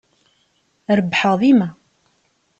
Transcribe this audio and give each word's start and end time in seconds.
Rebbḥeɣ 0.97 1.33
dima. 1.41 1.69